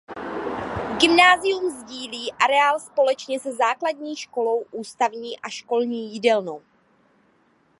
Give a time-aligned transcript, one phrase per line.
[1.01, 6.61] Gymnázium sdílí areál společně se Základní školou Ústavní a školní jídelnou.